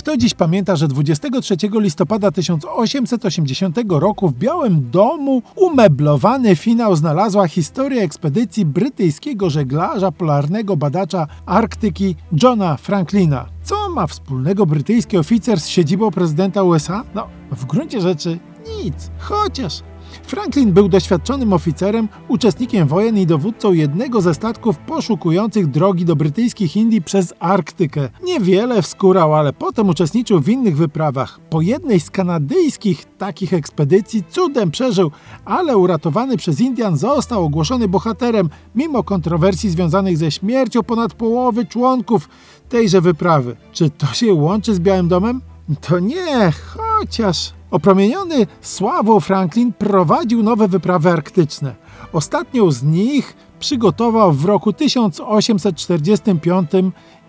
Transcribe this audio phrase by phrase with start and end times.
[0.00, 8.02] Kto dziś pamięta, że 23 listopada 1880 roku w Białym Domu umeblowany finał znalazła historia
[8.02, 13.46] ekspedycji brytyjskiego żeglarza polarnego badacza Arktyki Johna Franklina.
[13.62, 17.04] Co ma wspólnego brytyjski oficer z siedzibą prezydenta USA?
[17.14, 18.38] No, w gruncie rzeczy
[18.84, 19.82] nic, chociaż
[20.22, 26.76] Franklin był doświadczonym oficerem, uczestnikiem wojen i dowódcą jednego ze statków poszukujących drogi do brytyjskich
[26.76, 28.08] Indii przez Arktykę.
[28.24, 31.40] Niewiele wskórał, ale potem uczestniczył w innych wyprawach.
[31.50, 35.10] Po jednej z kanadyjskich takich ekspedycji cudem przeżył,
[35.44, 42.28] ale uratowany przez Indian został ogłoszony bohaterem, mimo kontrowersji związanych ze śmiercią ponad połowy członków
[42.68, 43.56] tejże wyprawy.
[43.72, 45.40] Czy to się łączy z Białym Domem?
[45.80, 51.74] To nie, chociaż Opromieniony sławą Franklin prowadził nowe wyprawy arktyczne.
[52.12, 56.70] Ostatnią z nich przygotował w roku 1845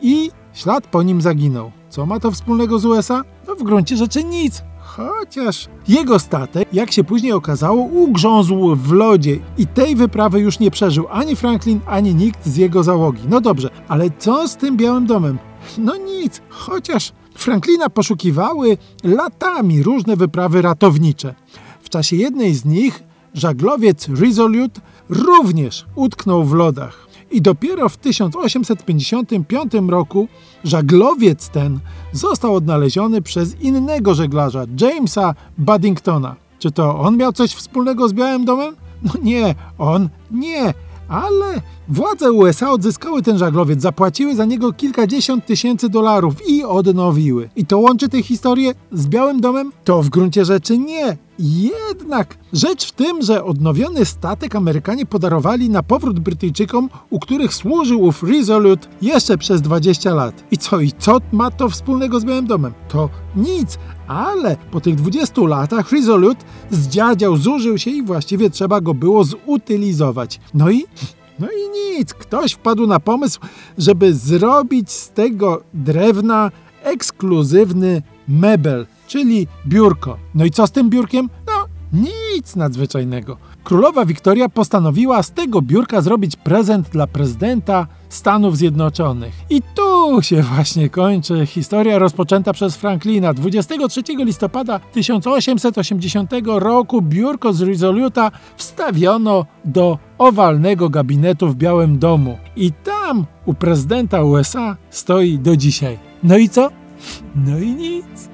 [0.00, 1.72] i ślad po nim zaginął.
[1.88, 3.22] Co ma to wspólnego z USA?
[3.48, 4.62] No w gruncie rzeczy nic.
[4.78, 10.70] Chociaż jego statek, jak się później okazało, ugrzązł w lodzie i tej wyprawy już nie
[10.70, 13.22] przeżył ani Franklin, ani nikt z jego załogi.
[13.28, 15.38] No dobrze, ale co z tym Białym Domem?
[15.78, 21.34] No nic, chociaż Franklina poszukiwały latami różne wyprawy ratownicze.
[21.82, 23.02] W czasie jednej z nich
[23.34, 27.06] żaglowiec Resolute również utknął w lodach.
[27.30, 30.28] I dopiero w 1855 roku
[30.64, 31.80] żaglowiec ten
[32.12, 36.36] został odnaleziony przez innego żeglarza, Jamesa Buddingtona.
[36.58, 38.76] Czy to on miał coś wspólnego z Białym Domem?
[39.02, 40.74] No nie, on nie.
[41.08, 47.48] Ale władze USA odzyskały ten żaglowiec, zapłaciły za niego kilkadziesiąt tysięcy dolarów i odnowiły.
[47.56, 49.72] I to łączy tę historię z Białym Domem?
[49.84, 51.16] To w gruncie rzeczy nie.
[51.38, 58.02] Jednak rzecz w tym, że odnowiony statek Amerykanie podarowali na powrót Brytyjczykom, u których służył
[58.02, 60.44] ów Resolute jeszcze przez 20 lat.
[60.50, 62.72] I co, i co ma to wspólnego z Białym Domem?
[62.88, 68.94] To nic, ale po tych 20 latach Resolute zdziadział, zużył się i właściwie trzeba go
[68.94, 70.40] było zutylizować.
[70.54, 70.84] No i
[71.38, 73.40] no i nic, ktoś wpadł na pomysł,
[73.78, 76.50] żeby zrobić z tego drewna
[76.82, 80.18] ekskluzywny mebel, czyli biurko.
[80.34, 81.28] No i co z tym biurkiem?
[81.92, 83.36] Nic nadzwyczajnego.
[83.64, 89.34] Królowa Wiktoria postanowiła z tego biurka zrobić prezent dla prezydenta Stanów Zjednoczonych.
[89.50, 93.34] I tu się właśnie kończy historia rozpoczęta przez Franklina.
[93.34, 102.38] 23 listopada 1880 roku biurko z Resoluta wstawiono do owalnego gabinetu w Białym Domu.
[102.56, 105.98] I tam u prezydenta USA stoi do dzisiaj.
[106.22, 106.70] No i co?
[107.34, 108.28] No i nic.